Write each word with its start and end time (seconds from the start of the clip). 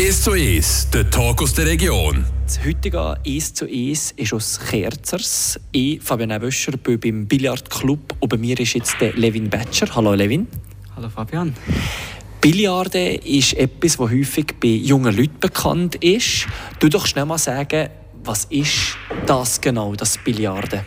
1 0.00 0.22
zu 0.22 0.30
1, 0.30 0.88
der 0.94 1.10
Talk 1.10 1.42
aus 1.42 1.52
der 1.52 1.66
Region. 1.66 2.24
Das 2.46 2.64
heutige 2.64 3.18
1 3.22 3.52
zu 3.52 3.66
1 3.66 4.12
ist 4.12 4.32
aus 4.32 4.58
Kerzers. 4.58 5.60
Ich, 5.72 6.00
Fabian 6.00 6.30
Eböscher, 6.30 6.72
bin 6.78 6.98
beim 6.98 7.26
Billardclub 7.26 8.14
und 8.18 8.28
bei 8.30 8.38
mir 8.38 8.58
ist 8.58 8.72
jetzt 8.72 8.98
der 8.98 9.12
Levin 9.12 9.50
Betscher. 9.50 9.94
Hallo 9.94 10.14
Levin. 10.14 10.48
Hallo 10.96 11.10
Fabian. 11.10 11.54
Billiarden 12.40 13.16
ist 13.16 13.52
etwas, 13.52 13.98
das 13.98 14.10
häufig 14.10 14.54
bei 14.58 14.68
jungen 14.68 15.14
Leuten 15.14 15.38
bekannt 15.38 15.96
ist. 15.96 16.46
Du 16.78 16.88
doch 16.88 17.04
schnell 17.04 17.26
mal 17.26 17.36
sagen, 17.36 17.90
was 18.24 18.46
ist 18.46 18.96
das 19.26 19.60
genau, 19.60 19.94
das 19.96 20.16
Billiarden? 20.16 20.80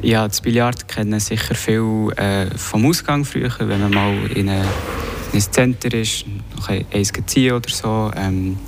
Ja, 0.00 0.28
das 0.28 0.40
Billard 0.40 0.86
kennen 0.86 1.18
sicher 1.18 1.56
viel 1.56 2.12
äh, 2.16 2.56
vom 2.56 2.86
Ausgang 2.86 3.24
früher, 3.24 3.52
wenn 3.58 3.80
man 3.80 3.90
mal 3.90 4.30
in, 4.30 4.48
eine, 4.48 4.60
in 4.60 5.07
ein 5.32 5.40
Center 5.40 5.92
ist, 5.94 6.24
noch 6.56 6.68
eins 6.68 7.12
ziehen 7.26 7.52
oder 7.52 7.68
so. 7.68 8.10
Ähm, 8.16 8.58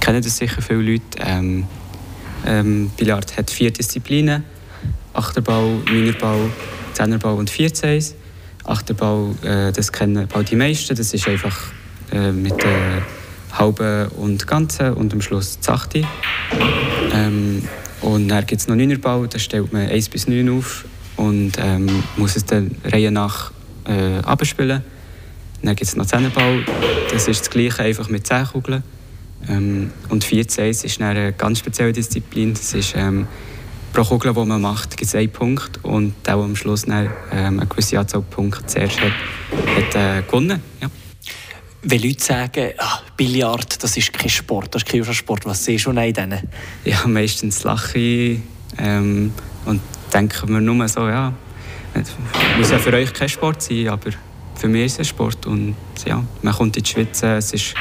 kennen 0.00 0.22
das 0.22 0.36
sicher 0.36 0.62
viele 0.62 0.82
Leute. 0.82 1.04
Ähm, 1.20 1.66
ähm, 2.46 2.90
Billard 2.96 3.36
hat 3.36 3.50
vier 3.50 3.70
Disziplinen. 3.70 4.44
Achterbau, 5.12 5.80
Minerbau, 5.90 6.48
Zehnerbau 6.92 7.34
und 7.34 7.50
Vierzeis. 7.50 8.14
Achterbau, 8.64 9.34
äh, 9.42 9.72
das 9.72 9.90
kennen 9.92 10.28
auch 10.32 10.42
die 10.42 10.56
meisten. 10.56 10.94
Das 10.94 11.12
ist 11.12 11.26
einfach 11.28 11.56
äh, 12.12 12.32
mit 12.32 12.62
der 12.62 13.02
halben 13.52 14.08
und 14.10 14.46
ganzen 14.46 14.92
und 14.94 15.12
am 15.12 15.20
Schluss 15.20 15.58
das 15.58 15.68
Achte. 15.68 16.02
Ähm, 17.12 17.62
und 18.00 18.28
dann 18.28 18.46
gibt 18.46 18.60
es 18.60 18.68
noch 18.68 18.76
Neunerbau, 18.76 19.26
da 19.26 19.38
stellt 19.38 19.72
man 19.72 19.88
1 19.88 20.08
bis 20.10 20.28
9 20.28 20.48
auf 20.50 20.84
und 21.16 21.52
ähm, 21.58 22.04
muss 22.16 22.36
es 22.36 22.44
dann 22.44 22.70
Reihe 22.84 23.10
nach 23.10 23.50
äh, 23.86 24.18
abspielen. 24.24 24.82
Dann 25.62 25.74
gibt 25.74 25.88
es 25.88 25.96
noch 25.96 26.06
Zehnerbau, 26.06 26.58
das 27.10 27.28
ist 27.28 27.40
das 27.40 27.50
gleiche, 27.50 27.82
einfach 27.82 28.08
mit 28.08 28.26
10 28.26 28.46
Kugeln. 28.46 28.82
Ähm, 29.48 29.92
und 30.08 30.24
14 30.24 30.70
ist 30.70 31.00
eine 31.00 31.32
ganz 31.32 31.60
spezielle 31.60 31.92
Disziplin, 31.92 32.54
das 32.54 32.74
ist 32.74 32.94
ähm, 32.96 33.26
pro 33.92 34.02
Kugel, 34.04 34.34
die 34.34 34.44
man 34.44 34.60
macht, 34.60 34.96
gibt 34.96 35.08
es 35.08 35.14
einen 35.14 35.30
Punkt 35.30 35.82
und 35.84 36.14
der, 36.26 36.36
der 36.36 36.44
am 36.44 36.56
Schluss 36.56 36.82
dann, 36.82 37.10
ähm, 37.32 37.60
eine 37.60 37.66
gewisse 37.66 37.98
Anzahl 37.98 38.22
Punkte 38.22 38.66
zuerst 38.66 39.00
hat, 39.00 39.12
hat 39.76 39.94
äh, 39.94 40.22
gewonnen. 40.22 40.62
Ja. 40.80 40.88
Wenn 41.82 42.02
Leute 42.02 42.22
sagen, 42.22 42.72
ah, 42.78 43.00
Billard, 43.16 43.82
das 43.82 43.96
ist 43.96 44.12
kein 44.12 44.28
Sport, 44.28 44.74
das 44.74 44.82
ist 44.82 44.88
kein 44.88 45.04
Sport, 45.04 45.46
was 45.46 45.64
siehst 45.64 45.86
du 45.86 45.90
in 45.90 46.12
denen? 46.12 46.40
Ja, 46.84 47.06
meistens 47.06 47.62
lache 47.62 47.98
ich 47.98 48.40
ähm, 48.78 49.32
und 49.64 49.80
denke 50.12 50.46
mir 50.46 50.60
nur 50.60 50.88
so, 50.88 51.08
ja, 51.08 51.32
es 51.94 52.10
muss 52.58 52.70
ja 52.70 52.78
für 52.78 52.92
euch 52.92 53.12
kein 53.12 53.28
Sport 53.28 53.62
sein, 53.62 53.88
aber 53.88 54.10
für 54.58 54.68
mich 54.68 54.86
ist 54.86 54.92
es 54.94 54.98
ein 54.98 55.04
Sport 55.04 55.46
und 55.46 55.76
ja, 56.04 56.22
man 56.42 56.52
kommt 56.52 56.76
ins 56.76 56.88
Schwitzen, 56.88 57.30
es 57.30 57.52
ist, 57.52 57.74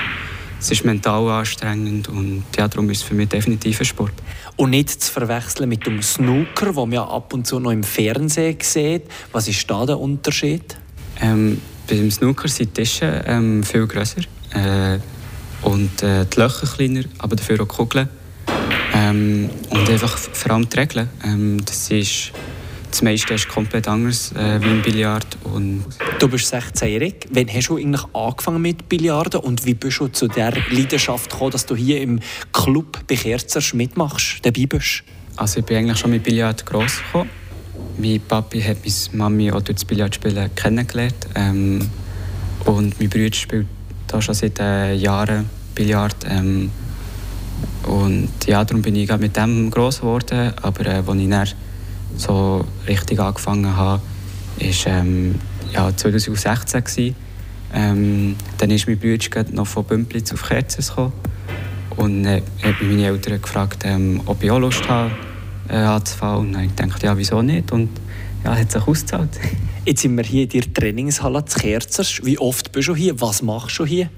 es 0.59 0.72
ist 0.72 0.86
mental 0.86 1.28
anstrengend 1.30 2.08
und 2.08 2.44
ja, 2.56 2.67
darum 2.67 2.89
ist 2.92 3.00
es 3.00 3.03
für 3.03 3.16
mich 3.16 3.30
definitiv 3.30 3.80
ein 3.80 3.86
Sport. 3.86 4.14
Und 4.56 4.70
nicht 4.70 4.89
zu 4.89 5.11
verwechseln 5.11 5.70
mit 5.70 5.86
dem 5.86 6.02
Snooker, 6.02 6.67
den 6.67 6.75
man 6.75 6.92
ja 6.92 7.03
ab 7.03 7.33
und 7.33 7.48
zu 7.48 7.59
noch 7.59 7.72
im 7.72 7.83
Fernsehen 7.83 8.58
sieht. 8.61 9.03
Was 9.31 9.48
ist 9.48 9.70
da 9.70 9.86
der 9.86 10.00
Unterschied? 10.00 10.78
Ähm, 11.20 11.59
beim 11.88 12.11
Snooker 12.11 12.48
sind 12.48 12.78
die 12.78 12.83
Tische 12.83 13.23
ähm, 13.25 13.64
viel 13.64 13.88
grösser 13.88 14.22
äh, 14.53 15.00
und 15.64 16.03
äh, 16.03 16.25
die 16.25 16.39
Löcher 16.39 16.67
kleiner, 16.67 17.03
aber 17.17 17.36
dafür 17.36 17.61
auch 17.61 17.67
die 17.67 17.75
Kugeln. 17.75 18.09
Ähm, 18.94 19.50
und 19.70 19.89
einfach 19.89 20.16
vor 20.17 20.52
allem 20.52 20.70
die 20.70 20.78
Regeln. 20.78 21.09
Ähm, 21.23 21.58
das 21.66 21.89
ist 21.89 22.31
das 22.89 23.02
meiste 23.02 23.33
ist 23.33 23.47
komplett 23.47 23.88
anders 23.88 24.31
äh, 24.33 24.61
wie 24.61 24.69
im 24.69 24.81
Billard. 24.81 25.38
Und 25.43 25.85
du 26.19 26.27
bist 26.27 26.53
16-jährig. 26.53 27.27
Wann 27.31 27.47
hast 27.53 27.69
du 27.69 27.77
eigentlich 27.77 28.05
angefangen 28.13 28.61
mit 28.61 28.89
Billarden 28.89 29.41
und 29.41 29.66
wie 29.66 29.73
bist 29.73 29.99
du 29.99 30.07
zu 30.07 30.27
der 30.27 30.53
Leidenschaft 30.69 31.30
gekommen, 31.30 31.52
dass 31.52 31.65
du 31.65 31.75
hier 31.75 32.02
im 32.02 32.19
Club 32.53 32.99
bei 33.08 33.15
Kerzers 33.15 33.73
mitmachst, 33.73 34.45
dabei 34.45 34.65
bist? 34.65 35.03
Also 35.35 35.59
ich 35.59 35.65
bin 35.65 35.77
eigentlich 35.77 35.99
schon 35.99 36.11
mit 36.11 36.23
Billard 36.23 36.65
gross 36.65 36.97
gekommen. 36.97 37.30
Mein 37.97 38.19
Papi 38.21 38.61
hat 38.61 38.77
meine 38.83 39.17
Mami 39.17 39.52
auch 39.52 39.61
durch 39.61 39.76
das 39.76 39.86
Billardspielen 39.86 40.53
kennengelernt. 40.55 41.27
Ähm, 41.36 41.89
und 42.65 42.99
mein 42.99 43.09
Bruder 43.09 43.33
spielt 43.33 43.67
da 44.08 44.21
schon 44.21 44.36
seit 44.36 44.59
äh, 44.59 44.93
Jahren 44.93 45.49
Billard. 45.76 46.15
Ähm, 46.30 46.71
und 47.83 48.30
ja, 48.45 48.64
darum 48.64 48.81
bin 48.81 48.95
ich 48.95 49.15
mit 49.17 49.36
dem 49.36 49.70
gross 49.70 49.99
geworden. 49.99 50.53
Aber 50.61 50.86
äh, 50.86 50.89
als 50.89 51.20
ich 51.20 51.30
dann 51.30 51.47
so 52.17 52.66
richtig 52.88 53.20
angefangen 53.20 53.76
habe, 53.76 54.02
war 54.60 54.94
ähm, 54.94 55.36
ja, 55.73 55.95
2016. 55.95 56.83
Gewesen. 56.83 57.16
Ähm, 57.73 58.36
dann 58.58 58.72
ist 58.72 58.88
mein 58.88 58.98
Bruder 58.98 59.45
noch 59.52 59.67
von 59.67 59.83
Bümplitz 59.83 60.32
auf 60.33 60.44
Kerzes 60.44 60.89
gekommen. 60.89 61.14
Und 61.95 62.26
äh, 62.26 62.42
hat 62.64 62.76
meine 62.82 63.06
Eltern 63.08 63.42
gefragt, 63.42 63.83
ähm, 63.86 64.22
ob 64.26 64.44
ich 64.44 64.52
auch 64.52 64.60
Lust 64.60 64.88
habe, 64.88 65.11
äh, 65.70 65.76
anzufangen. 65.76 66.56
Und 66.56 66.80
dann 66.80 66.89
dachte 66.89 66.98
ich, 66.98 67.04
ja, 67.04 67.17
wieso 67.17 67.42
nicht? 67.42 67.72
Und 67.72 67.89
ja, 68.44 68.56
hat 68.56 68.72
sich 68.72 68.82
ausgezahlt. 68.82 69.30
Jetzt 69.86 70.02
sind 70.02 70.16
wir 70.16 70.23
hier 70.23 70.44
in 70.44 70.50
der 70.50 70.73
Trainingshalle 70.73 71.45
zu 71.45 71.60
Kerzers. 71.60 72.22
Wie 72.23 72.38
oft 72.38 72.72
bist 72.72 72.88
du 72.88 72.95
hier? 72.95 73.20
Was 73.20 73.42
machst 73.42 73.80
du 73.80 73.86
hier? 73.86 74.10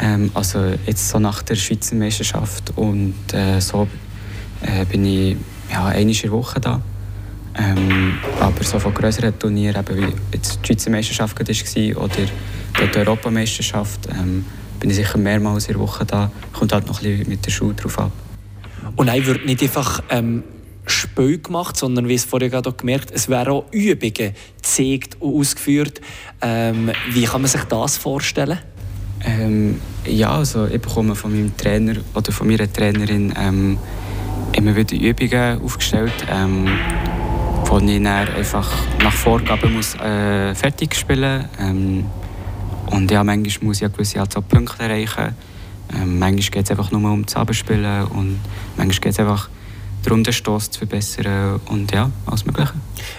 Ähm, 0.00 0.30
also 0.32 0.72
jetzt 0.86 1.08
so 1.08 1.18
nach 1.18 1.42
der 1.42 1.54
Schweizer 1.54 1.96
Meisterschaft 1.96 2.72
und 2.76 3.14
äh, 3.32 3.60
so 3.60 3.86
äh, 4.62 4.86
bin 4.86 5.04
ich 5.04 5.36
ja, 5.70 5.86
einmal 5.86 6.00
in 6.00 6.12
der 6.12 6.30
Woche 6.30 6.60
da. 6.60 6.80
Ähm, 7.58 8.18
aber 8.40 8.64
so 8.64 8.78
von 8.78 8.94
größeren 8.94 9.38
Turnieren, 9.38 9.84
eben 9.84 9.98
wie 9.98 10.14
jetzt 10.32 10.60
die 10.62 10.66
Schweizer 10.66 10.90
Meisterschaft 10.90 11.38
war 11.38 12.02
oder 12.02 12.16
die 12.16 12.98
Europameisterschaft, 12.98 14.08
ähm, 14.10 14.44
bin 14.80 14.90
ich 14.90 14.96
sicher 14.96 15.18
mehrmals 15.18 15.66
in 15.66 15.74
der 15.74 15.80
Woche 15.80 16.04
da. 16.04 16.30
Kommt 16.52 16.72
halt 16.72 16.86
noch 16.86 17.02
ein 17.02 17.08
bisschen 17.08 17.28
mit 17.28 17.44
der 17.44 17.50
Schule 17.50 17.74
drauf 17.74 17.98
ab. 17.98 18.12
Und 18.96 19.06
nein, 19.06 19.24
wird 19.26 19.44
nicht 19.46 19.62
einfach 19.62 20.02
ähm, 20.10 20.42
Spiel 20.86 21.38
gemacht, 21.38 21.76
sondern 21.76 22.08
wie 22.08 22.14
es 22.14 22.24
vorher 22.24 22.50
gerade 22.50 22.72
gemerkt 22.72 23.10
es 23.12 23.28
werden 23.28 23.52
auch 23.52 23.64
Übungen 23.70 24.34
gezeigt 24.56 25.16
und 25.20 25.38
ausgeführt. 25.38 26.00
Ähm, 26.40 26.90
wie 27.10 27.24
kann 27.24 27.42
man 27.42 27.50
sich 27.50 27.62
das 27.64 27.96
vorstellen? 27.98 28.58
Ähm, 29.24 29.80
ja, 30.04 30.32
also 30.32 30.66
ich 30.66 30.80
bekomme 30.80 31.14
von 31.14 31.30
meinem 31.32 31.56
Trainer 31.56 31.94
oder 32.14 32.32
von 32.32 32.48
meiner 32.48 32.70
Trainerin 32.70 33.32
ähm, 33.38 33.78
immer 34.52 34.74
wieder 34.74 34.96
Übungen 34.96 35.62
aufgestellt, 35.62 36.12
ähm, 36.28 36.66
wo 37.72 37.78
ich 37.78 38.06
einfach 38.06 38.70
nach 39.02 39.12
Vorgaben 39.14 39.72
muss, 39.72 39.94
äh, 39.94 40.54
fertig 40.54 40.94
spielen 40.94 41.48
ähm, 41.58 42.04
und 42.90 43.10
ja, 43.10 43.24
manchmal 43.24 43.68
muss 43.68 43.78
ich 43.78 43.84
eine 43.84 43.92
gewisse 43.94 44.20
Anzahl 44.20 44.42
Punkte 44.42 44.82
erreichen. 44.82 45.34
Ähm, 45.94 46.18
manchmal 46.18 46.50
geht 46.50 46.64
es 46.66 46.70
einfach 46.70 46.90
nur 46.90 47.10
um 47.10 47.24
das 47.24 47.34
Abspielen 47.34 48.04
und 48.08 48.40
manchmal 48.76 49.00
geht 49.00 49.12
es 49.12 49.20
einfach 49.20 49.48
darum, 50.02 50.22
den 50.22 50.34
Stoss 50.34 50.70
zu 50.70 50.80
verbessern 50.80 51.60
und 51.70 51.90
ja, 51.92 52.10
alles 52.26 52.44
Mögliche. 52.44 52.74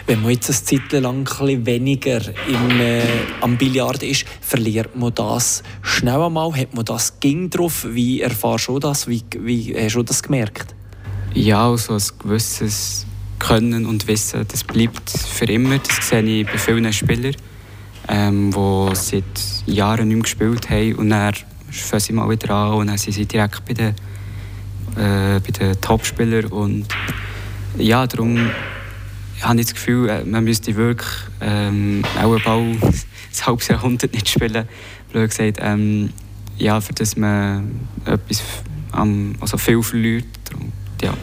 Wenn 0.06 0.22
man 0.22 0.30
jetzt 0.30 0.52
eine 0.52 0.82
Zeit 0.82 1.02
lang 1.02 1.28
ein 1.42 1.66
weniger 1.66 2.22
im, 2.48 2.80
äh, 2.80 3.02
am 3.42 3.58
Billard 3.58 4.04
ist, 4.04 4.26
verliert 4.40 4.96
man 4.96 5.16
das 5.16 5.64
schnell 5.82 6.22
einmal? 6.22 6.56
Hat 6.56 6.76
man 6.76 6.86
das 6.86 7.20
ging 7.20 7.50
drauf? 7.50 7.88
Wie 7.90 8.22
erfahrst 8.22 8.68
du 8.68 8.78
das? 8.78 9.08
Wie, 9.08 9.24
wie 9.40 9.76
hast 9.76 9.96
du 9.96 10.04
das 10.04 10.22
gemerkt? 10.22 10.76
Ja, 11.34 11.72
also 11.72 11.96
ein 11.96 12.04
gewisses 12.20 13.08
Können 13.48 13.86
und 13.86 14.08
Wissen, 14.08 14.46
das 14.48 14.64
bleibt 14.64 15.10
für 15.10 15.46
immer. 15.46 15.78
Das 15.78 16.08
sehe 16.08 16.22
ich 16.22 16.46
bei 16.46 16.58
vielen 16.58 16.92
Spielern, 16.94 17.36
ähm, 18.08 18.52
die 18.52 18.96
seit 18.96 19.24
Jahren 19.66 20.08
nicht 20.08 20.16
mehr 20.16 20.24
gespielt 20.24 20.70
haben 20.70 20.96
und 20.96 21.10
dann 21.10 21.34
fangen 21.70 22.00
sie 22.00 22.14
mal 22.14 22.30
wieder 22.30 22.52
an 22.52 22.74
und 22.74 22.88
dann 22.88 22.98
sind 22.98 23.14
sie 23.14 23.26
direkt 23.26 23.66
bei 23.66 23.74
den 23.74 23.96
äh, 24.96 25.42
den 25.42 25.82
Topspielern 25.82 26.46
und 26.52 26.88
ja, 27.78 28.06
darum 28.06 28.50
habe 29.42 29.60
ich 29.60 29.66
das 29.66 29.74
Gefühl, 29.74 30.10
äh, 30.10 30.24
man 30.24 30.44
müsste 30.44 30.76
wirklich 30.76 31.10
ähm, 31.42 32.04
auch 32.18 32.34
einen 32.34 32.44
Ball 32.44 32.62
ein 32.82 33.46
halbes 33.46 33.68
Jahrhundert 33.68 34.14
nicht 34.14 34.30
spielen, 34.30 34.68
blöd 35.12 35.30
gesagt, 35.30 35.58
ähm, 35.60 36.12
ja, 36.58 36.80
für 36.80 36.94
das 36.94 37.18
man 37.18 37.88
etwas 38.06 38.44
also 39.40 39.58
viel 39.58 39.82
verliert. 39.82 40.26
Darum, 40.46 40.72
ja. 41.02 41.14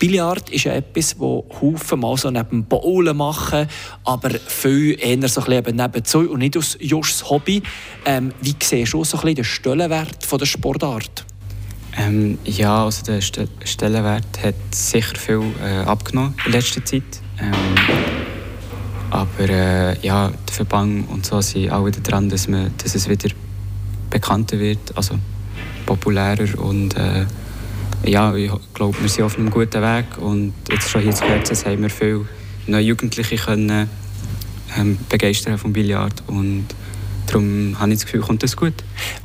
Billard 0.00 0.48
ist 0.48 0.64
etwas, 0.64 1.18
wo 1.18 1.44
Haufen 1.60 2.00
mal 2.00 2.16
so 2.16 2.30
neben 2.30 2.64
Bowlen 2.64 3.16
machen, 3.18 3.68
aber 4.04 4.30
viel 4.30 4.98
eher 4.98 5.28
so 5.28 5.42
ein 5.42 5.76
nebenzu 5.76 6.20
und 6.20 6.38
nicht 6.38 6.56
aus 6.56 6.76
just 6.80 7.28
Hobby. 7.28 7.62
Ähm, 8.06 8.32
wie 8.40 8.56
siehst 8.60 8.94
du 8.94 9.04
so 9.04 9.18
ein 9.18 9.34
den 9.34 9.44
Stellenwert 9.44 10.24
von 10.24 10.38
der 10.38 10.46
Sportart? 10.46 11.26
Ähm, 11.98 12.38
ja, 12.44 12.84
also 12.84 13.04
der 13.04 13.20
Stellenwert 13.20 14.42
hat 14.42 14.54
sicher 14.70 15.16
viel 15.16 15.42
äh, 15.62 15.84
abgenommen 15.84 16.34
in 16.46 16.52
letzter 16.52 16.82
Zeit. 16.82 17.02
Ähm, 17.38 17.52
aber 19.10 19.50
äh, 19.50 20.00
ja, 20.00 20.30
der 20.30 20.54
Verband 20.54 21.10
und 21.10 21.26
so 21.26 21.42
sind 21.42 21.70
auch 21.70 21.84
wieder 21.84 22.00
dran, 22.00 22.30
dass, 22.30 22.48
man, 22.48 22.72
dass 22.82 22.94
es 22.94 23.06
wieder 23.06 23.28
bekannter 24.08 24.58
wird, 24.58 24.96
also 24.96 25.18
populärer 25.84 26.58
und 26.58 26.96
äh, 26.96 27.26
ja, 28.04 28.34
ich 28.34 28.50
glaube, 28.74 29.00
wir 29.00 29.08
sind 29.08 29.24
auf 29.24 29.36
einem 29.36 29.50
guten 29.50 29.82
Weg 29.82 30.18
und 30.18 30.52
jetzt 30.70 30.88
schon 30.88 31.02
hier 31.02 31.14
zu 31.14 31.24
Kerzes 31.24 31.66
haben 31.66 31.82
wir 31.82 31.90
viele 31.90 32.26
neue 32.66 32.82
Jugendliche 32.82 33.36
können 33.36 33.88
ähm, 34.76 34.98
begeistern 35.08 35.58
vom 35.58 35.72
Billard 35.72 36.22
und 36.26 36.66
darum 37.26 37.76
habe 37.78 37.90
ich 37.90 37.98
das 37.98 38.06
Gefühl, 38.06 38.20
kommt 38.20 38.42
das 38.42 38.56
gut. 38.56 38.74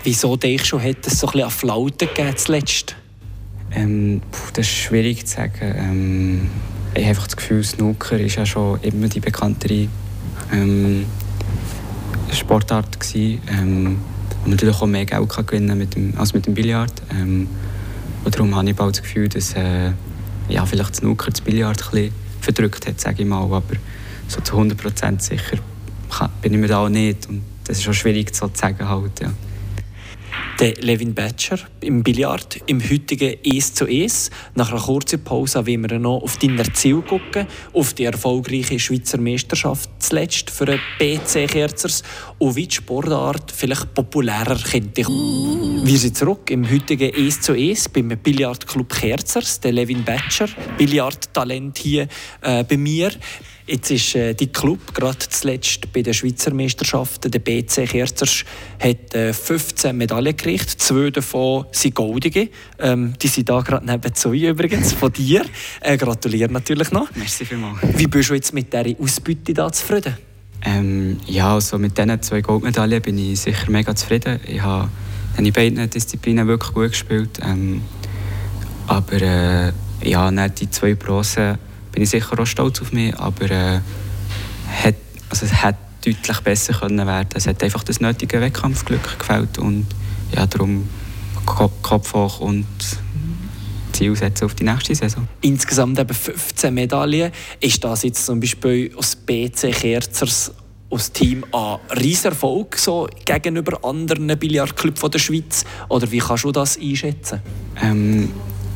Wieso 0.03 0.35
denkst 0.35 0.69
du, 0.69 0.79
hat 0.79 1.05
es 1.05 1.19
so 1.19 1.27
ein 1.27 1.31
bisschen 1.31 1.45
an 1.45 1.51
Flauten 1.51 2.07
gegeben 2.07 2.37
zuletzt? 2.37 2.95
Ähm, 3.71 4.21
das 4.53 4.67
ist 4.67 4.73
schwierig 4.73 5.25
zu 5.25 5.35
sagen. 5.35 5.75
Ähm, 5.77 6.49
ich 6.93 7.01
habe 7.01 7.09
einfach 7.09 7.25
das 7.25 7.35
Gefühl, 7.35 7.63
Snooker 7.63 8.19
ist 8.19 8.35
ja 8.35 8.45
schon 8.45 8.79
immer 8.81 9.07
die 9.07 9.19
bekanntere 9.19 9.87
ähm, 10.51 11.05
Sportart 12.31 12.99
gewesen. 12.99 13.41
Ähm, 13.49 13.97
und 14.43 14.51
natürlich 14.51 14.75
auch 14.75 14.85
mehr 14.85 15.05
Geld 15.05 15.27
kann 15.29 15.45
gewinnen 15.45 15.77
mit 15.77 15.95
dem, 15.95 16.13
als 16.17 16.33
mit 16.33 16.45
dem 16.45 16.53
Billard. 16.53 16.93
Ähm, 17.11 17.49
und 18.25 18.35
darum 18.35 18.55
habe 18.55 18.69
ich 18.69 18.75
bald 18.75 18.95
das 18.95 19.03
Gefühl, 19.03 19.29
dass 19.29 19.53
äh, 19.53 19.91
ja, 20.49 20.65
vielleicht 20.65 20.97
Snooker 20.97 21.31
das 21.31 21.41
Billard 21.41 21.93
ein 21.93 22.11
verdrückt 22.41 22.87
hat, 22.87 22.99
sage 22.99 23.21
ich 23.21 23.27
mal. 23.27 23.43
Aber 23.43 23.61
so 24.27 24.41
zu 24.41 24.55
100% 24.55 25.21
sicher 25.21 25.57
bin 26.41 26.53
ich 26.53 26.59
mir 26.59 26.67
da 26.67 26.79
auch 26.79 26.89
nicht. 26.89 27.29
Und 27.29 27.43
das 27.65 27.79
ist 27.79 27.87
auch 27.87 27.93
schwierig 27.93 28.35
so 28.35 28.47
zu 28.47 28.59
sagen. 28.59 28.87
Halt, 28.87 29.19
ja 29.21 29.31
der 30.59 30.75
Levin 30.75 31.13
Batcher 31.13 31.57
im 31.81 32.03
Billard 32.03 32.61
im 32.67 32.81
heutigen 32.81 33.35
1 33.45 33.73
zu 33.73 33.85
1. 33.85 34.29
Nach 34.55 34.71
einer 34.71 34.81
kurzen 34.81 35.23
Pause 35.23 35.65
wollen 35.67 35.89
wir 35.89 35.99
noch 35.99 36.21
auf 36.21 36.37
dein 36.37 36.61
Ziel 36.73 37.01
gucken, 37.01 37.47
auf 37.73 37.93
die 37.93 38.05
erfolgreiche 38.05 38.79
Schweizer 38.79 39.19
Meisterschaft 39.19 39.89
zuletzt 39.99 40.49
für 40.49 40.65
den 40.65 40.79
BC 40.97 41.47
Kerzers 41.47 42.03
und 42.37 42.55
wie 42.55 42.67
die 42.67 42.75
Sportart 42.75 43.51
vielleicht 43.51 43.93
populärer 43.93 44.57
könnte. 44.57 45.03
Wir 45.03 45.97
sind 45.97 46.17
zurück 46.17 46.49
im 46.49 46.69
heutigen 46.69 47.13
1 47.13 47.41
zu 47.41 47.53
1 47.53 47.89
beim 47.89 48.09
Billardclub 48.09 48.93
Kerzers, 48.93 49.59
der 49.59 49.73
Levin 49.73 50.03
Batcher, 50.03 50.47
Billardtalent 50.77 51.77
hier 51.77 52.07
äh, 52.41 52.63
bei 52.63 52.77
mir. 52.77 53.11
Jetzt 53.67 53.89
ist 53.89 54.15
äh, 54.15 54.35
die 54.35 54.47
Club 54.47 54.93
gerade 54.93 55.17
zuletzt 55.17 55.91
bei 55.91 56.03
den 56.03 56.13
Schweizer 56.13 56.53
Meisterschaften, 56.53 57.31
der 57.31 57.39
BC 57.39 57.87
Kerzers, 57.87 58.43
hat 58.79 59.15
äh, 59.15 59.33
15 59.33 59.97
Medaillen 59.97 60.37
gekriegt. 60.37 60.69
Zwei 60.69 61.09
davon 61.09 61.65
sind 61.71 61.95
goldige. 61.95 62.49
Ähm, 62.77 63.15
die 63.19 63.27
sind 63.27 63.49
da 63.49 63.61
gerade 63.61 63.83
neben 63.83 64.13
zwei 64.13 64.35
übrigens, 64.35 64.93
von 64.93 65.11
dir. 65.11 65.43
Äh, 65.81 65.97
gratuliere 65.97 66.51
natürlich 66.51 66.91
noch. 66.91 67.09
Merci 67.15 67.43
vielmals. 67.43 67.79
Wie 67.97 68.05
bist 68.05 68.29
du 68.29 68.35
jetzt 68.35 68.53
mit 68.53 68.71
dieser 68.71 68.99
Ausbeute 68.99 69.53
da 69.53 69.71
zufrieden? 69.71 70.15
Ähm, 70.63 71.17
ja, 71.25 71.55
also 71.55 71.79
mit 71.79 71.97
diesen 71.97 72.21
zwei 72.21 72.41
Goldmedaillen 72.41 73.01
bin 73.01 73.17
ich 73.17 73.39
sicher 73.39 73.71
mega 73.71 73.95
zufrieden. 73.95 74.39
Ich 74.47 74.61
habe 74.61 74.89
in 75.37 75.51
beiden 75.51 75.89
Disziplinen 75.89 76.47
wirklich 76.47 76.71
gut 76.71 76.89
gespielt. 76.91 77.39
Ähm, 77.43 77.81
aber 78.85 79.21
äh, 79.21 79.71
ja, 80.03 80.29
die 80.49 80.69
zwei 80.69 80.93
Bronzen 80.93 81.57
bin 81.95 82.03
ich 82.03 82.09
sicher 82.09 82.37
auch 82.37 82.45
stolz 82.45 82.81
auf 82.81 82.91
mich, 82.91 83.17
aber 83.17 83.49
äh, 83.49 83.79
hat, 84.83 84.95
also 85.29 85.45
es 85.45 85.63
hätte 85.63 85.77
deutlich 86.05 86.39
besser 86.41 86.73
können 86.73 87.07
werden. 87.07 87.29
Es 87.33 87.47
hat 87.47 87.63
einfach 87.63 87.83
das 87.83 88.01
nötige 88.01 88.41
Wettkampfglück 88.41 89.17
gefällt 89.17 89.57
und 89.57 89.87
ja, 90.35 90.45
darum 90.45 90.89
Kopf 91.45 92.13
hoch 92.13 92.41
und 92.41 92.65
Ziel 93.93 94.13
setzen 94.13 94.43
auf 94.43 94.55
die 94.55 94.65
nächste 94.65 94.93
Saison. 94.93 95.25
Insgesamt 95.39 95.97
eben 95.97 96.13
15 96.13 96.73
Medaillen. 96.73 97.31
Ist 97.61 97.81
das 97.81 98.03
jetzt 98.03 98.25
zum 98.25 98.41
Beispiel 98.41 98.91
aus 98.97 99.15
BC 99.15 99.71
Kerzers 99.71 100.51
als 100.91 101.13
Team 101.13 101.45
ein 101.53 101.77
Rieserfolg 101.97 102.77
so 102.77 103.07
gegenüber 103.23 103.79
anderen 103.85 104.37
Billardclubs 104.37 104.99
der 104.99 105.19
Schweiz? 105.19 105.63
Oder 105.87 106.11
wie 106.11 106.19
kannst 106.19 106.43
du 106.43 106.51
das 106.51 106.77
einschätzen? 106.77 107.39
Ähm, 107.81 108.31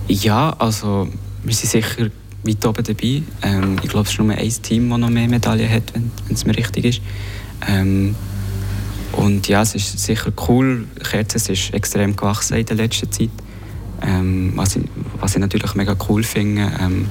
ja, 0.07 0.55
also 0.57 1.09
wir 1.43 1.53
sind 1.53 1.69
sicher 1.69 2.09
weit 2.43 2.65
oben 2.65 2.83
dabei. 2.83 3.23
Ähm, 3.41 3.77
ich 3.83 3.89
glaube, 3.89 4.05
es 4.05 4.13
ist 4.13 4.19
nur 4.19 4.33
ein 4.33 4.49
Team, 4.61 4.89
das 4.89 4.99
noch 4.99 5.09
mehr 5.09 5.27
Medaillen 5.27 5.69
hat, 5.69 5.93
wenn 5.93 6.11
es 6.29 6.45
mir 6.45 6.55
richtig 6.55 6.85
ist. 6.85 7.01
Ähm, 7.67 8.15
und 9.13 9.47
ja, 9.47 9.61
es 9.61 9.75
ist 9.75 9.99
sicher 9.99 10.31
cool. 10.47 10.87
Kerzen 11.09 11.51
ist 11.51 11.73
extrem 11.73 12.15
gewachsen 12.15 12.57
in 12.57 12.65
der 12.65 12.77
letzten 12.77 13.11
Zeit. 13.11 13.29
Ähm, 14.01 14.53
was, 14.55 14.75
ich, 14.75 14.83
was 15.19 15.35
ich 15.35 15.41
natürlich 15.41 15.75
mega 15.75 15.95
cool 16.07 16.23
finde. 16.23 16.71
Ähm, 16.79 17.07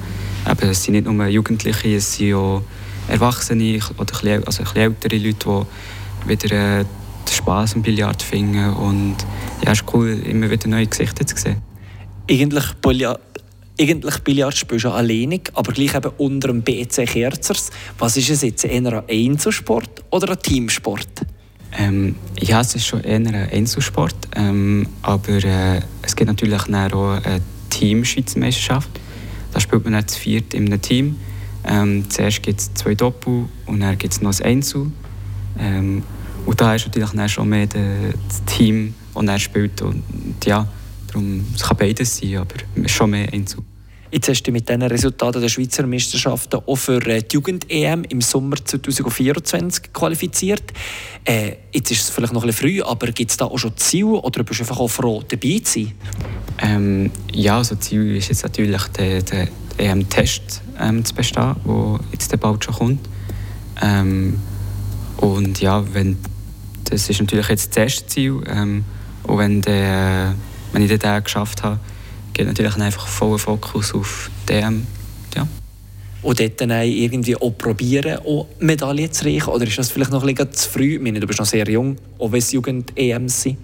eben, 0.49 0.69
es 0.69 0.83
sind 0.83 0.93
nicht 0.93 1.05
nur 1.05 1.25
Jugendliche, 1.27 1.95
es 1.95 2.15
sind 2.15 2.33
auch 2.33 2.63
Erwachsene 3.07 3.79
oder 3.97 4.13
ein 4.23 4.43
also 4.45 4.63
ein 4.63 4.75
ältere 4.75 5.17
Leute, 5.17 5.65
die 6.25 6.29
wieder 6.29 6.79
äh, 6.79 6.85
Spass 7.29 7.75
am 7.75 7.81
Billard 7.81 8.21
finden. 8.21 8.73
Und 8.73 9.17
ja, 9.63 9.71
es 9.71 9.81
ist 9.81 9.93
cool, 9.93 10.09
immer 10.25 10.49
wieder 10.49 10.67
neue 10.67 10.87
Gesichter 10.87 11.25
zu 11.25 11.37
sehen. 11.37 11.61
Eigentlich 12.29 12.65
eigentlich 13.79 14.19
Billard 14.19 14.57
spielst 14.57 14.85
du 14.85 14.89
alleinig, 14.89 15.51
aber 15.53 15.71
gleich 15.71 15.95
eben 15.95 16.11
unter 16.17 16.49
dem 16.49 16.61
BC 16.61 17.05
Kerzers. 17.05 17.69
Was 17.97 18.17
ist 18.17 18.29
es 18.29 18.41
jetzt, 18.41 18.65
eher 18.65 18.85
ein 18.85 19.03
Einzelsport 19.09 20.03
oder 20.09 20.31
ein 20.31 20.39
Teamsport? 20.39 21.07
Ähm, 21.77 22.15
ja, 22.39 22.61
es 22.61 22.75
ist 22.75 22.85
schon 22.85 23.03
eher 23.03 23.17
ein 23.17 23.27
Einzelsport, 23.35 24.15
ähm, 24.35 24.87
aber 25.01 25.43
äh, 25.43 25.81
es 26.01 26.15
gibt 26.15 26.27
natürlich 26.27 26.59
auch 26.59 26.67
eine 26.67 27.41
Team-Schweizermeisterschaft. 27.69 28.89
Da 29.53 29.59
spielt 29.59 29.89
man 29.89 30.07
zu 30.07 30.19
viert 30.19 30.53
in 30.53 30.65
einem 30.65 30.81
Team. 30.81 31.17
Ähm, 31.63 32.09
zuerst 32.09 32.43
gibt 32.43 32.59
es 32.59 32.73
zwei 32.73 32.95
Doppel 32.95 33.45
und 33.65 33.79
dann 33.81 33.97
gibt 33.97 34.13
es 34.13 34.21
noch 34.21 34.37
ein 34.39 34.45
Einzel. 34.45 34.91
Ähm, 35.59 36.03
und 36.45 36.59
da 36.59 36.75
ist 36.75 36.87
natürlich 36.87 37.11
dann 37.11 37.29
schon 37.29 37.49
mehr 37.49 37.67
das 37.67 38.43
Team, 38.45 38.95
das 39.13 39.23
er 39.25 39.39
spielt. 39.39 39.81
Und 39.81 40.03
ja, 40.45 40.67
darum, 41.09 41.45
es 41.55 41.63
kann 41.63 41.77
beides 41.77 42.17
sein, 42.17 42.37
aber 42.37 42.87
schon 42.87 43.11
mehr 43.11 43.31
Einzel. 43.31 43.63
Jetzt 44.11 44.27
hast 44.27 44.41
du 44.41 44.51
mit 44.51 44.67
diesen 44.67 44.81
Resultaten 44.81 45.39
der 45.39 45.49
Schweizer 45.49 45.85
Meisterschaften 45.85 46.61
auch 46.65 46.75
für 46.75 47.05
äh, 47.05 47.21
die 47.21 47.35
Jugend-EM 47.35 48.05
im 48.05 48.21
Sommer 48.21 48.55
2024 48.55 49.93
qualifiziert. 49.93 50.63
Äh, 51.23 51.57
jetzt 51.71 51.91
ist 51.91 52.01
es 52.01 52.09
vielleicht 52.09 52.33
noch 52.33 52.41
ein 52.41 52.47
bisschen 52.47 52.69
früh, 52.69 52.81
aber 52.81 53.11
gibt 53.11 53.29
es 53.29 53.37
da 53.37 53.45
auch 53.45 53.59
schon 53.59 53.77
Ziele 53.77 54.07
oder 54.07 54.43
bist 54.43 54.61
du 54.61 54.63
einfach 54.63 54.79
auch 54.79 54.87
froh, 54.87 55.21
dabei 55.27 55.61
zu 55.63 55.83
sein? 55.83 55.91
Ähm, 56.59 57.11
ja, 57.31 57.57
also 57.57 57.75
Ziel 57.75 58.15
ist 58.15 58.29
jetzt 58.29 58.41
natürlich 58.41 58.81
der, 58.97 59.21
der 59.21 59.47
EM-Test 59.77 60.63
ähm, 60.79 61.05
zu 61.05 61.13
bestehen, 61.13 61.55
der 61.63 61.99
jetzt 62.11 62.39
bald 62.39 62.65
schon 62.65 62.73
kommt. 62.73 63.09
Ähm, 63.79 64.39
und 65.17 65.61
ja, 65.61 65.83
wenn, 65.93 66.17
das 66.85 67.07
ist 67.09 67.19
natürlich 67.19 67.47
jetzt 67.49 67.69
das 67.69 67.77
erste 67.77 68.07
Ziel. 68.07 68.41
Ähm, 68.47 68.85
und 69.21 69.37
wenn, 69.37 69.61
der, 69.61 70.33
wenn 70.71 70.81
ich 70.81 70.97
den 70.97 71.23
geschafft 71.23 71.63
habe, 71.63 71.79
geht 72.33 72.47
natürlich 72.47 72.75
einfach 72.75 73.07
voller 73.07 73.39
Fokus 73.39 73.93
auf 73.93 74.29
DM. 74.47 74.85
Ja. 75.35 75.47
Und 76.21 76.39
dort 76.39 76.61
dann 76.61 76.71
irgendwie 76.71 77.35
auch 77.35 77.51
probieren, 77.51 78.19
auch 78.25 78.47
Medaillen 78.59 79.11
zu 79.11 79.25
reichen? 79.25 79.49
Oder 79.49 79.65
ist 79.65 79.77
das 79.77 79.91
vielleicht 79.91 80.11
noch 80.11 80.23
ein 80.23 80.35
bisschen 80.35 80.53
zu 80.53 80.69
früh? 80.69 80.95
Ich 80.95 81.01
meine, 81.01 81.19
du 81.19 81.27
bist 81.27 81.39
noch 81.39 81.45
sehr 81.45 81.67
jung, 81.69 81.97
auch 82.17 82.31
wenn 82.31 82.39
es 82.39 82.51
Jugend-EM 82.51 83.29
sind. 83.29 83.57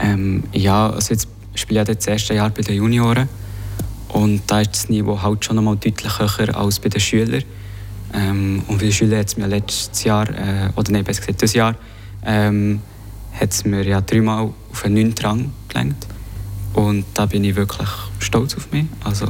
Ähm, 0.00 0.44
ja, 0.52 0.90
also 0.90 1.14
jetzt 1.14 1.28
spiele 1.54 1.80
ich 1.80 1.86
das 1.86 2.06
erste 2.06 2.34
Jahr 2.34 2.50
bei 2.50 2.62
den 2.62 2.76
Junioren. 2.76 3.28
Und 4.08 4.42
da 4.46 4.60
ist 4.60 4.72
das 4.72 4.88
Niveau 4.88 5.20
halt 5.20 5.44
schon 5.44 5.56
noch 5.56 5.62
mal 5.62 5.76
deutlich 5.76 6.18
höher 6.18 6.56
als 6.56 6.78
bei 6.78 6.88
den 6.88 7.00
Schülern. 7.00 7.44
Ähm, 8.14 8.62
und 8.68 8.78
bei 8.78 8.84
den 8.84 8.92
Schülern 8.92 9.18
hat 9.18 9.28
es 9.28 9.36
mir 9.36 9.46
letztes 9.46 10.04
Jahr, 10.04 10.28
äh, 10.30 10.70
oder 10.76 10.92
nein, 10.92 11.04
besser 11.04 11.20
gesagt, 11.20 11.42
dieses 11.42 11.54
Jahr, 11.54 11.74
ähm, 12.24 12.80
hat 13.38 13.52
es 13.52 13.64
mir 13.64 13.82
ja 13.84 14.00
dreimal 14.00 14.50
auf 14.70 14.84
einen 14.84 14.94
9. 14.94 15.14
Rang 15.22 15.52
gelenkt. 15.68 16.06
Und 16.78 17.06
da 17.14 17.26
bin 17.26 17.42
ich 17.42 17.56
wirklich 17.56 17.88
stolz 18.20 18.56
auf 18.56 18.70
mich. 18.70 18.84
Also, 19.02 19.26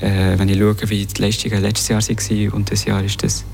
äh, 0.00 0.38
wenn 0.38 0.48
ich 0.48 0.58
schaue, 0.58 0.88
wie 0.88 1.04
die 1.04 1.22
Leistungen 1.22 1.60
letztes 1.60 1.88
Jahr 1.88 2.00
waren 2.00 2.52
und 2.52 2.70
dieses 2.70 2.86
Jahr 2.86 3.04
ist 3.04 3.22
das 3.22 3.44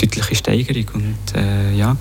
eine 0.00 0.08
deutliche 0.08 0.34
Steigerung. 0.34 0.86
Und 0.94 1.36
äh, 1.36 1.72
ja, 1.72 1.96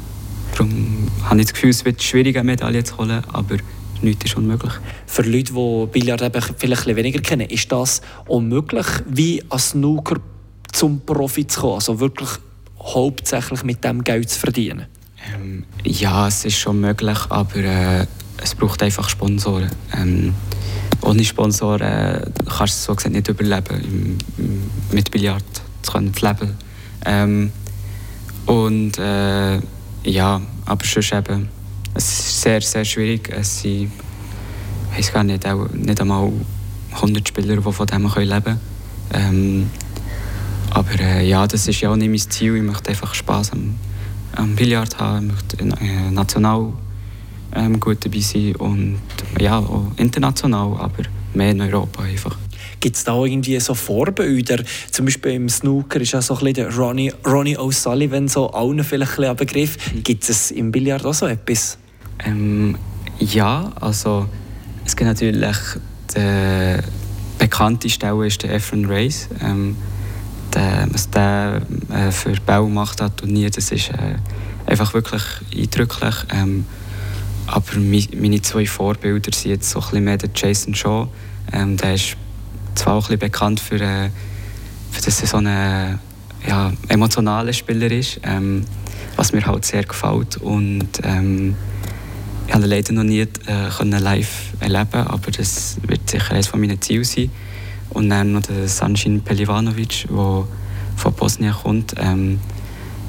darum 0.54 1.08
habe 1.26 1.42
ich 1.42 1.46
das 1.46 1.54
Gefühl, 1.54 1.70
es 1.70 1.86
wird 1.86 2.02
schwierig, 2.02 2.38
eine 2.38 2.46
Medaille 2.46 2.84
zu 2.84 2.98
holen, 2.98 3.22
aber 3.32 3.58
nichts 4.02 4.26
ist 4.26 4.36
unmöglich. 4.36 4.74
Für 5.06 5.22
Leute, 5.22 5.54
die 5.54 5.88
Billard 5.92 6.24
eben 6.24 6.42
vielleicht 6.58 6.88
ein 6.88 6.96
weniger 6.96 7.22
kennen, 7.22 7.48
ist 7.48 7.72
das 7.72 8.02
unmöglich, 8.26 8.88
wie 9.08 9.44
als 9.48 9.70
Snooker 9.70 10.16
zum 10.72 11.02
Profi 11.02 11.46
zu 11.46 11.62
kommen? 11.62 11.76
Also 11.76 12.00
wirklich 12.00 12.30
hauptsächlich 12.82 13.64
mit 13.64 13.84
dem 13.84 14.04
Geld 14.04 14.32
zu 14.32 14.40
verdienen? 14.40 14.88
Ähm, 15.36 15.66
ja, 15.84 16.28
es 16.28 16.46
ist 16.46 16.58
schon 16.58 16.82
möglich, 16.82 17.20
aber 17.30 17.58
äh, 17.58 18.08
es 18.42 18.56
braucht 18.56 18.82
einfach 18.84 19.08
Sponsoren. 19.08 19.70
Ähm, 19.96 20.34
ohne 21.02 21.24
Sponsoren 21.24 21.82
äh, 21.82 22.26
kannst 22.58 22.82
du 22.82 22.92
so 22.92 22.96
gesagt 22.96 23.14
nicht 23.14 23.28
überleben, 23.28 24.18
im, 24.38 24.64
mit 24.92 25.12
Billard 25.12 25.44
zu 25.82 25.92
können 25.92 26.14
leben. 26.20 26.56
Ähm, 27.06 27.52
und 28.46 28.98
äh, 28.98 29.60
ja, 30.04 30.42
aber 30.66 30.86
sonst 30.86 31.14
eben, 31.14 31.50
es 31.94 32.06
ist 32.06 32.42
sehr, 32.42 32.62
sehr 32.62 32.86
schwierig. 32.86 33.30
Es 33.30 33.62
sind, 33.62 33.92
ich 34.92 34.98
weiß 34.98 35.14
gar 35.14 35.24
nicht, 35.24 35.46
auch 35.48 35.70
nicht 35.70 36.02
einmal 36.02 36.32
100 36.94 37.28
Spieler, 37.28 37.56
die 37.56 37.72
von 37.72 37.88
dem 37.88 38.04
leben 38.04 38.44
können. 38.44 38.60
Ähm, 39.14 39.70
aber 40.72 41.00
äh, 41.00 41.28
ja, 41.28 41.46
das 41.48 41.68
ist 41.68 41.82
ja 41.82 41.92
auch 41.92 41.96
nicht 41.96 42.10
mein 42.10 42.32
Ziel. 42.32 42.56
Ich 42.56 42.64
möchte 42.64 42.90
einfach 42.90 43.14
Spass 43.14 43.52
am, 43.52 43.76
am 44.36 44.56
Billard 44.56 45.00
haben, 45.00 45.28
ich 45.28 45.64
möchte 45.64 45.84
äh, 45.84 46.12
national 46.12 46.74
ähm, 47.56 47.80
gut 47.80 48.04
dabei 48.06 48.20
sein 48.20 48.56
und 48.56 49.00
ja, 49.40 49.60
auch 49.60 49.92
international, 49.98 50.78
aber 50.80 51.04
mehr 51.34 51.52
in 51.52 51.62
Europa 51.62 52.04
einfach. 52.04 52.38
Gibt 52.80 52.96
es 52.96 53.04
da 53.04 53.24
irgendwie 53.24 53.60
so 53.60 53.76
Vorbilder? 53.76 54.64
Zum 54.90 55.06
Beispiel 55.06 55.34
im 55.34 55.50
Snooker 55.50 56.02
ist 56.02 56.14
ja 56.14 56.22
so 56.22 56.34
ein 56.34 56.40
bisschen 56.40 56.56
der 56.56 56.76
Ronnie, 56.76 57.14
Ronnie 57.26 57.58
O'Sullivan 57.58 58.28
so 58.28 58.50
allen 58.50 58.84
vielleicht 58.84 59.20
ein, 59.20 59.26
ein 59.26 59.36
Begriff. 59.36 59.78
Mhm. 59.94 60.04
Gibt 60.04 60.28
es 60.28 60.52
im 60.52 60.72
Billard 60.72 61.06
auch 61.06 61.14
so 61.14 61.28
etwas? 61.28 61.78
Ähm, 62.26 62.76
ja, 63.20 63.72
also 63.80 64.28
es 64.84 64.96
gibt 64.96 65.08
natürlich 65.08 65.56
die 66.16 66.80
bekannteste 67.38 67.90
Stelle 67.90 68.28
ist 68.28 68.44
der 68.44 68.54
Efren 68.54 68.86
Race. 68.86 69.30
Ähm, 69.42 69.76
der, 70.54 70.88
was 70.92 71.10
der 71.10 71.62
äh, 71.90 72.12
für 72.12 72.36
Bau 72.46 72.68
macht 72.68 73.02
an 73.02 73.16
Turnier, 73.16 73.50
das 73.50 73.72
ist 73.72 73.90
äh, 73.90 74.16
einfach 74.66 74.94
wirklich 74.94 75.24
eindrücklich. 75.56 76.16
Ähm, 76.34 76.66
aber 77.52 77.80
meine 77.80 78.42
zwei 78.42 78.66
Vorbilder 78.66 79.32
sind 79.34 79.52
jetzt 79.52 79.70
so 79.70 79.80
ein 79.80 79.86
bisschen 79.86 80.04
mehr 80.06 80.18
der 80.18 80.30
Jason 80.34 80.74
Shaw. 80.74 81.08
Ähm, 81.52 81.76
der 81.76 81.96
ist 81.96 82.16
zwar 82.76 82.94
auch 82.94 83.10
ein 83.10 83.18
bisschen 83.18 83.20
bekannt 83.20 83.60
für, 83.60 83.76
äh, 83.76 84.10
für 84.92 85.02
dass 85.02 85.22
er 85.22 85.28
so 85.28 85.38
ein 85.38 86.00
ja, 86.48 86.74
emotionaler 86.88 87.52
Spieler 87.52 87.92
ist, 87.92 88.22
ähm, 88.24 88.64
was 89.18 89.34
mir 89.34 89.46
halt 89.46 89.66
sehr 89.66 89.84
gefällt. 89.84 90.38
Und 90.38 90.88
ähm, 91.04 91.56
ich 92.48 92.54
habe 92.54 92.66
leider 92.68 92.94
noch 92.94 93.04
nie 93.04 93.20
äh, 93.20 93.84
live 94.00 94.54
erleben 94.60 95.08
aber 95.08 95.32
das 95.32 95.78
wird 95.86 96.10
sicher 96.10 96.34
eines 96.34 96.54
meiner 96.54 96.80
Ziele 96.80 97.04
sein. 97.04 97.32
Und 97.90 98.10
dann 98.10 98.32
noch 98.32 98.44
der 98.44 98.70
Sanjin 98.70 99.22
Pelivanovic, 99.22 100.08
der 100.08 100.48
von 100.96 101.14
Bosnien 101.18 101.54
kommt. 101.54 101.96
Ähm, 101.98 102.40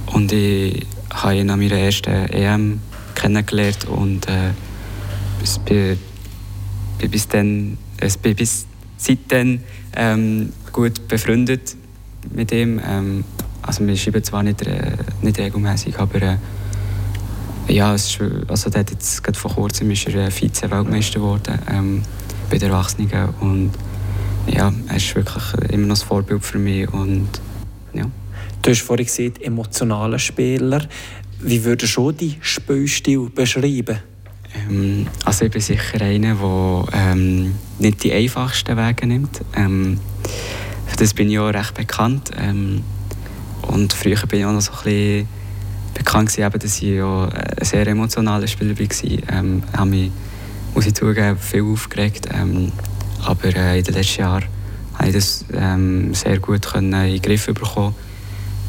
und 0.07 0.33
ich 0.33 0.85
habe 1.11 1.37
ihn 1.37 1.49
an 1.49 1.61
meiner 1.61 1.79
ersten 1.79 2.11
EM 2.11 2.81
kennengelernt 3.23 3.85
und 3.85 4.29
äh, 4.29 4.51
bis, 5.41 5.61
bis, 7.09 7.29
dann, 7.29 7.79
äh, 7.99 8.35
bis 8.35 8.67
seitdem 8.97 9.61
ähm, 9.97 10.53
gut 10.73 11.07
befreundet 11.07 11.77
mit 12.35 12.51
ihm. 12.53 12.81
Ähm, 12.85 13.25
also 13.63 13.87
wir 13.87 13.97
schreiben 13.97 14.25
zwar 14.25 14.43
nicht, 14.43 14.63
äh, 14.63 14.97
nicht 15.23 15.39
regelmäßig, 15.39 15.99
aber 15.99 16.23
äh, 16.23 16.37
ja, 17.69 17.95
es 17.95 18.11
ist, 18.11 18.21
also 18.49 18.71
der 18.71 18.81
hat 18.81 18.91
jetzt 18.91 19.23
gerade 19.23 19.39
vor 19.39 19.53
kurzem 19.53 19.91
ist 19.93 20.09
er 20.09 20.27
äh, 20.27 20.31
Vize-Weltmeister 20.31 21.21
geworden 21.21 21.59
ähm, 21.71 22.03
bei 22.51 22.59
den 22.59 22.71
Erwachsenen 22.71 23.29
und 23.41 23.71
ja, 24.49 24.73
er 24.89 24.97
ist 24.97 25.15
wirklich 25.15 25.45
immer 25.71 25.87
noch 25.87 25.97
ein 26.01 26.07
Vorbild 26.07 26.45
für 26.45 26.59
mich 26.59 26.93
und 26.93 27.29
ja. 27.93 28.07
Du 28.63 28.71
hast 28.71 28.83
vorhin 28.83 29.07
gesagt, 29.07 29.43
emotionaler 29.43 30.19
Spieler. 30.19 30.87
Wie 31.45 31.65
würdest 31.65 31.97
du 31.97 32.13
die 32.13 32.37
Spielstil 32.41 33.29
beschreiben? 33.35 33.99
Ähm, 34.55 35.09
also 35.25 35.45
ich 35.45 35.51
bin 35.51 35.61
sicher 35.61 36.01
einer, 36.01 36.37
der 36.37 36.85
ähm, 36.93 37.57
nicht 37.81 38.05
die 38.05 38.13
einfachsten 38.13 38.77
Wege 38.77 39.09
nimmt. 39.09 39.41
Ähm, 39.57 39.99
für 40.87 40.97
das 40.97 41.13
bin 41.15 41.29
ich 41.29 41.41
auch 41.41 41.49
recht 41.49 41.75
bekannt. 41.75 42.31
Ähm, 42.39 42.85
und 43.63 43.93
früher 43.93 44.25
bin 44.29 44.39
ich 44.39 44.47
auch 44.47 44.53
noch 44.53 44.61
so 44.61 44.71
ein 44.71 44.85
bisschen 44.85 45.29
bekannt 45.95 46.33
gewesen, 46.33 46.59
dass 46.61 46.81
ich 46.81 47.03
auch 47.03 47.29
ein 47.29 47.65
sehr 47.65 47.89
emotionaler 47.89 48.47
Spieler 48.47 48.79
war. 48.79 49.35
Ähm, 49.37 49.65
ich 49.67 49.79
habe 49.79 49.91
mich, 49.91 50.13
muss 50.77 50.87
ich 50.87 50.95
zugeben, 50.95 51.37
viel 51.39 51.63
aufgeregt. 51.63 52.29
Ähm, 52.33 52.71
aber 53.25 53.57
äh, 53.57 53.79
in 53.79 53.85
den 53.85 53.95
letzten 53.95 54.21
Jahren 54.21 54.45
habe 54.95 55.09
ich 55.09 55.15
das 55.15 55.45
ähm, 55.53 56.15
sehr 56.15 56.39
gut 56.39 56.63
können 56.65 56.93
in 56.93 57.15
den 57.15 57.23
Griff 57.23 57.47
bekommen. 57.47 57.97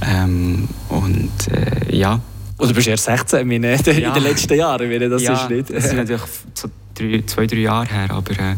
Ähm, 0.02 0.68
und 0.90 1.32
äh, 1.52 1.96
ja. 1.96 2.20
Oder 2.58 2.74
bist 2.74 2.88
du 2.88 2.92
erst 2.92 3.06
16 3.06 3.50
in, 3.50 3.64
ja. 3.64 3.72
in 4.08 4.14
den 4.14 4.24
letzten 4.24 4.54
Jahren? 4.56 4.88
Meine, 4.88 5.10
das 5.10 5.24
ja, 5.24 5.34
ist 5.34 5.50
nicht. 5.50 5.70
das 5.70 5.86
ist 5.86 5.94
natürlich 5.94 6.22
so 6.54 6.70
drei, 6.94 7.24
zwei, 7.26 7.48
drei 7.48 7.58
Jahre 7.58 7.88
her, 7.88 8.12
aber 8.12 8.32
äh, 8.32 8.56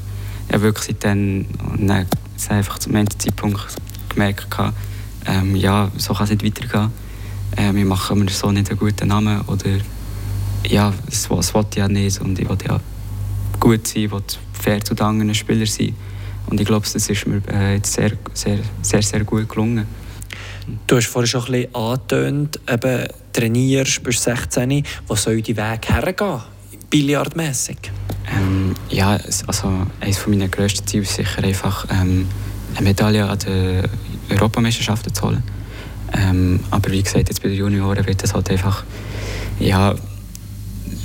ja, 0.52 0.62
wirklich 0.62 0.96
und 0.96 1.04
dann 1.04 2.06
einfach 2.50 2.80
zum 2.80 2.96
Ende 2.96 3.18
Zeitpunkt 3.18 3.60
gemerkt, 4.10 4.48
ähm, 5.28 5.56
ja, 5.56 5.92
so 5.98 6.14
kann 6.14 6.26
es 6.26 6.30
nicht 6.32 6.46
weitergehen. 6.46 6.92
Äh, 7.56 7.74
wir 7.74 7.86
machen 7.86 8.20
mir 8.20 8.30
so 8.30 8.52
nicht 8.52 8.70
einen 8.70 8.80
guten 8.80 9.08
Namen 9.08 9.42
oder 9.48 9.70
ja, 10.68 10.94
das, 11.06 11.28
das 11.30 11.54
wollte 11.54 11.70
ich 11.72 11.78
ja 11.78 11.88
nicht 11.88 12.20
und 12.22 12.38
ich 12.38 12.48
wollte 12.48 12.66
ja 12.66 12.80
gut 13.60 13.88
sein, 13.88 14.04
ich 14.04 14.12
wollte 14.12 14.38
fair 14.54 14.84
zu 14.84 14.94
den 14.94 15.06
anderen 15.06 15.36
Spielern 15.36 15.66
sein 15.66 15.96
und 16.48 16.60
ich 16.60 16.66
glaube, 16.66 16.86
das 16.92 17.10
ist 17.10 17.28
mir 17.28 17.42
äh, 17.52 17.76
jetzt 17.76 17.94
sehr, 17.94 18.12
sehr, 18.34 18.60
sehr, 18.82 19.02
sehr 19.02 19.24
gut 19.24 19.50
gelungen. 19.50 19.88
Du 20.88 20.98
hast 20.98 21.08
vorhin 21.08 21.28
schon 21.28 21.46
ein 21.46 21.52
bisschen 21.52 21.76
angetönt, 21.76 22.60
eben 22.68 23.08
trainierst, 23.36 24.02
bist 24.04 24.24
16. 24.24 24.84
Wo 25.08 25.16
soll 25.16 25.42
die 25.42 25.56
Weg 25.58 25.90
hergehen, 25.90 26.42
billardmässig? 26.90 27.92
Ähm, 28.34 28.74
ja, 28.90 29.20
also 29.48 29.88
eines 30.00 30.28
meiner 30.28 30.48
grössten 30.48 30.88
Ziele 30.88 31.04
ist 31.04 31.16
sicher 31.16 31.44
einfach, 31.44 31.86
ähm, 31.92 32.28
eine 32.76 32.88
Medaille 32.88 33.28
an 33.28 33.40
den 33.40 33.84
Europameisterschaften 34.30 35.14
zu 35.14 35.24
holen. 35.24 35.44
Ähm, 36.14 36.60
aber 36.72 36.92
wie 36.92 37.04
gesagt, 37.04 37.30
jetzt 37.30 37.42
bei 37.42 37.50
den 37.50 37.58
Junioren 37.58 38.06
wird 38.06 38.24
das 38.24 38.34
halt 38.34 38.50
einfach 38.50 38.84
ja, 39.60 39.96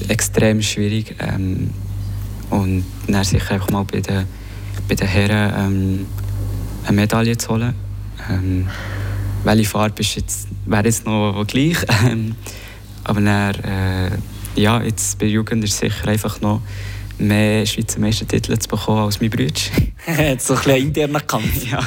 extrem 0.09 0.63
schwierig. 0.63 1.17
Ähm, 1.19 1.71
und 2.51 2.85
dann 3.07 3.25
sicher 3.25 3.55
einfach 3.55 3.71
mal 3.71 3.85
bei 3.85 4.01
den, 4.01 4.25
bei 4.89 4.95
den 4.95 5.07
Herren 5.07 5.53
ähm, 5.57 6.07
eine 6.87 6.97
Medaille 6.97 7.37
zu 7.37 7.51
holen. 7.51 7.75
Welche 9.45 9.69
Farbe 9.69 10.01
ist 10.01 10.17
jetzt, 10.17 10.49
wäre 10.67 10.85
jetzt 10.85 11.07
noch 11.07 11.47
gleich. 11.47 11.77
Ähm, 12.07 12.35
aber 13.05 13.21
dann, 13.21 13.55
äh, 13.65 14.11
ja, 14.57 14.83
jetzt 14.83 15.19
bei 15.19 15.27
Jugend 15.27 15.65
ist 15.65 15.73
es 15.73 15.79
sicher 15.79 16.09
einfach 16.09 16.41
noch 16.41 16.61
mehr 17.19 17.67
Schweizer 17.67 18.01
Meistertitel 18.01 18.59
zu 18.59 18.69
bekommen 18.69 19.01
als 19.01 19.21
mein 19.21 19.31
Bruder. 19.31 19.53
Jetzt 20.19 20.47
so 20.47 20.55
ein 20.55 20.61
bisschen 20.61 20.87
interner 20.87 21.21
Kampf. 21.21 21.67
ja. 21.71 21.81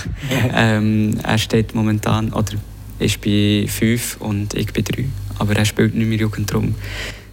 ähm, 0.54 1.18
er 1.24 1.38
steht 1.38 1.74
momentan, 1.74 2.32
oder 2.34 2.54
ist 3.00 3.22
bei 3.22 3.66
5 3.68 4.18
und 4.20 4.54
ich 4.54 4.72
bei 4.72 4.82
3. 4.82 5.06
Aber 5.40 5.56
er 5.56 5.66
spielt 5.66 5.96
nicht 5.96 6.08
mehr 6.08 6.18
Jugend 6.18 6.52
drum. 6.52 6.76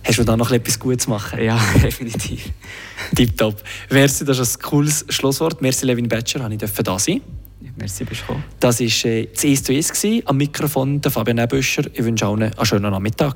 Hast 0.05 0.19
du 0.19 0.25
da 0.25 0.37
noch 0.37 0.51
etwas 0.51 0.79
Gutes 0.79 1.07
machen? 1.07 1.43
Ja, 1.43 1.61
definitiv. 1.83 2.51
Tipptopp. 3.15 3.63
Merci, 3.91 4.25
das 4.25 4.39
ist 4.39 4.59
ein 4.59 4.63
cooles 4.63 5.05
Schlusswort. 5.11 5.61
Merci, 5.61 5.85
Levin 5.85 6.09
Betscher, 6.09 6.49
dass 6.49 6.71
ich 6.79 6.85
da 6.85 6.99
sein 6.99 7.21
Merci, 7.77 8.05
bist 8.05 8.25
du 8.27 8.35
Das 8.59 8.81
war 8.81 9.11
äh, 9.11 9.27
das 9.27 9.45
1 9.45 9.63
zu 9.65 9.73
1 9.73 10.23
am 10.25 10.37
Mikrofon 10.37 11.01
der 11.01 11.11
Fabian 11.11 11.39
Ebüscher. 11.39 11.85
Ich 11.93 12.03
wünsche 12.03 12.27
allen 12.27 12.43
einen 12.43 12.67
schönen 12.67 12.91
Nachmittag. 12.91 13.29